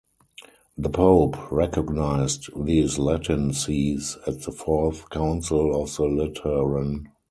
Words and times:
The 0.79 0.89
pope 0.89 1.51
recognised 1.51 2.49
these 2.55 2.97
"Latin" 2.97 3.53
sees 3.53 4.17
at 4.25 4.41
the 4.41 4.51
Fourth 4.51 5.07
Council 5.11 5.79
of 5.79 5.95
the 5.95 6.05
Lateran. 6.05 7.11